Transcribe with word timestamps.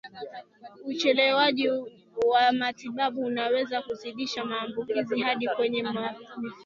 Uchelewaji 0.85 1.69
wa 2.25 2.51
matibabu 2.51 3.21
unaweza 3.21 3.81
kuzidisha 3.81 4.45
maambukizi 4.45 5.19
hadi 5.21 5.47
kwenye 5.47 5.83
mifupa 5.83 6.19